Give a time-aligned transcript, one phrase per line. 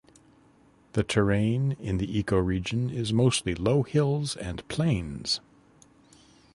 [0.93, 5.41] The terrain in the ecoregion is mostly low hills and plains.